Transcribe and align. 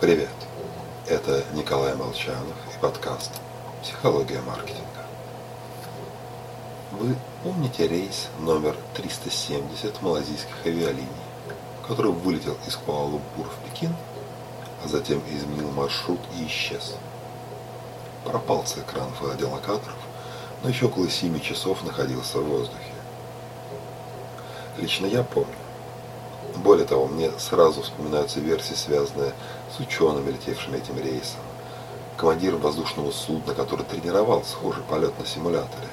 Привет! 0.00 0.28
Это 1.06 1.44
Николай 1.54 1.94
Молчанов 1.94 2.56
и 2.74 2.82
подкаст 2.82 3.30
«Психология 3.80 4.40
маркетинга». 4.40 5.06
Вы 6.90 7.14
помните 7.44 7.86
рейс 7.86 8.26
номер 8.40 8.76
370 8.94 10.02
малазийских 10.02 10.66
авиалиний, 10.66 11.06
который 11.86 12.10
вылетел 12.10 12.58
из 12.66 12.76
Куала-Лумпура 12.76 13.48
в 13.48 13.70
Пекин, 13.70 13.94
а 14.84 14.88
затем 14.88 15.22
изменил 15.30 15.70
маршрут 15.70 16.20
и 16.38 16.44
исчез? 16.48 16.96
Пропал 18.24 18.66
с 18.66 18.76
экранов 18.76 19.22
и 19.22 19.26
радиолокаторов, 19.26 19.96
но 20.64 20.70
еще 20.70 20.86
около 20.86 21.08
7 21.08 21.38
часов 21.40 21.84
находился 21.84 22.40
в 22.40 22.44
воздухе. 22.44 22.92
Лично 24.76 25.06
я 25.06 25.22
помню. 25.22 25.63
Более 26.56 26.86
того, 26.86 27.06
мне 27.06 27.30
сразу 27.38 27.82
вспоминаются 27.82 28.40
версии, 28.40 28.74
связанные 28.74 29.32
с 29.76 29.80
учеными, 29.80 30.30
летевшими 30.30 30.76
этим 30.76 30.98
рейсом, 30.98 31.40
командиром 32.16 32.60
воздушного 32.60 33.10
судна, 33.10 33.54
который 33.54 33.84
тренировал 33.84 34.44
схожий 34.44 34.82
полет 34.84 35.18
на 35.18 35.26
симуляторе. 35.26 35.88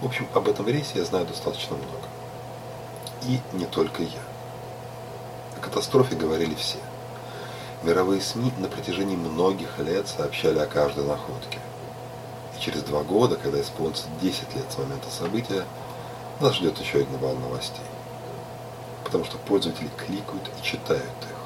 В 0.00 0.06
общем, 0.06 0.28
об 0.34 0.48
этом 0.48 0.66
рейсе 0.68 0.98
я 0.98 1.04
знаю 1.04 1.26
достаточно 1.26 1.76
много. 1.76 2.08
И 3.22 3.40
не 3.56 3.66
только 3.66 4.02
я. 4.02 4.22
О 5.56 5.60
катастрофе 5.60 6.14
говорили 6.14 6.54
все. 6.54 6.78
Мировые 7.82 8.20
СМИ 8.20 8.52
на 8.58 8.68
протяжении 8.68 9.16
многих 9.16 9.78
лет 9.78 10.08
сообщали 10.08 10.58
о 10.58 10.66
каждой 10.66 11.04
находке. 11.04 11.58
И 12.56 12.60
через 12.60 12.82
два 12.82 13.02
года, 13.02 13.36
когда 13.36 13.60
исполнится 13.60 14.04
10 14.22 14.54
лет 14.54 14.64
с 14.70 14.78
момента 14.78 15.10
события, 15.10 15.64
нас 16.40 16.54
ждет 16.54 16.78
еще 16.78 16.98
один 16.98 17.18
вал 17.18 17.34
новостей. 17.34 17.84
Потому 19.14 19.30
что 19.30 19.38
пользователи 19.38 19.88
кликают 19.96 20.50
и 20.58 20.62
читают 20.64 21.04
их. 21.04 21.36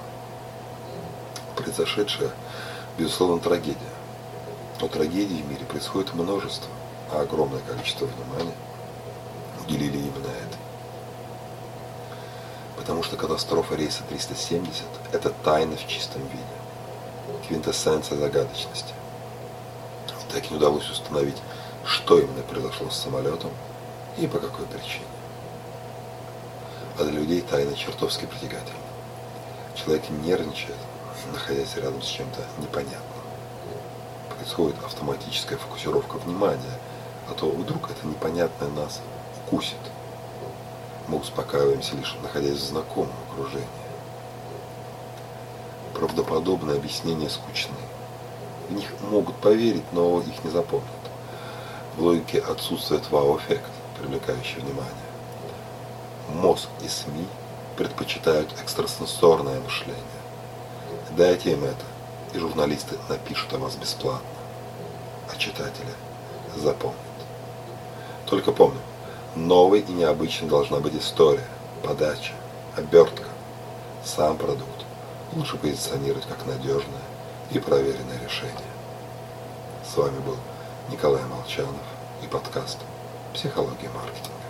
Произошедшее, 1.54 2.30
безусловно, 2.96 3.40
трагедия. 3.40 3.76
Но 4.80 4.88
трагедий 4.88 5.42
в 5.42 5.50
мире 5.50 5.66
происходит 5.66 6.14
множество, 6.14 6.70
а 7.12 7.20
огромное 7.20 7.60
количество 7.60 8.06
внимания 8.06 8.54
уделили 9.62 9.98
именно 9.98 10.28
это. 10.28 10.56
Потому 12.78 13.02
что 13.02 13.18
катастрофа 13.18 13.74
рейса 13.74 14.02
370– 14.08 14.84
это 15.12 15.28
тайна 15.28 15.76
в 15.76 15.86
чистом 15.86 16.22
виде. 16.22 17.46
Квинтэссенция 17.48 18.16
загадочности. 18.16 18.94
Так 20.32 20.46
и 20.46 20.48
не 20.52 20.56
удалось 20.56 20.88
установить, 20.88 21.36
что 21.84 22.18
именно 22.18 22.40
произошло 22.44 22.88
с 22.88 22.96
самолетом– 22.96 23.50
и 24.16 24.26
по 24.26 24.38
какой 24.38 24.64
причине. 24.64 25.17
А 26.98 27.04
для 27.04 27.12
людей 27.12 27.42
тайна 27.42 27.76
чертовски 27.76 28.26
притягательна. 28.26 28.80
Человек 29.76 30.10
нервничает, 30.10 30.74
находясь 31.32 31.76
рядом 31.76 32.02
с 32.02 32.06
чем-то 32.06 32.40
непонятным. 32.60 33.22
Происходит 34.36 34.74
автоматическая 34.84 35.58
фокусировка 35.58 36.16
внимания, 36.16 36.78
а 37.30 37.34
то 37.34 37.50
вдруг 37.50 37.88
это 37.88 38.04
непонятное 38.04 38.68
нас 38.70 39.00
укусит. 39.46 39.78
Мы 41.06 41.18
успокаиваемся 41.18 41.94
лишь 41.94 42.16
находясь 42.20 42.58
в 42.58 42.66
знакомом 42.66 43.12
окружении. 43.30 43.68
Правдоподобные 45.94 46.78
объяснения 46.78 47.30
скучны. 47.30 47.76
В 48.68 48.72
них 48.72 48.88
могут 49.08 49.36
поверить, 49.36 49.92
но 49.92 50.20
их 50.20 50.42
не 50.42 50.50
запомнят. 50.50 50.88
В 51.96 52.02
логике 52.02 52.40
отсутствует 52.40 53.08
вау-эффект 53.08 53.70
привлекающий 54.00 54.60
внимание. 54.62 55.08
Мозг 56.28 56.68
и 56.82 56.88
СМИ 56.88 57.26
предпочитают 57.76 58.52
экстрасенсорное 58.60 59.60
мышление. 59.60 60.02
Дайте 61.16 61.52
им 61.52 61.64
это, 61.64 61.84
и 62.34 62.38
журналисты 62.38 62.96
напишут 63.08 63.52
о 63.54 63.58
вас 63.58 63.76
бесплатно. 63.76 64.28
А 65.32 65.36
читатели 65.36 65.92
запомнят. 66.56 66.98
Только 68.26 68.52
помню, 68.52 68.80
новой 69.34 69.80
и 69.80 69.92
необычной 69.92 70.48
должна 70.48 70.80
быть 70.80 70.94
история, 70.94 71.46
подача, 71.82 72.32
обертка, 72.76 73.24
сам 74.04 74.36
продукт. 74.36 74.84
Лучше 75.34 75.56
позиционировать 75.56 76.26
как 76.26 76.46
надежное 76.46 77.02
и 77.50 77.58
проверенное 77.58 78.20
решение. 78.22 78.54
С 79.84 79.96
вами 79.96 80.18
был 80.20 80.36
Николай 80.90 81.22
Молчанов 81.24 81.74
и 82.22 82.26
подкаст 82.26 82.78
Психология 83.32 83.88
маркетинга. 83.90 84.47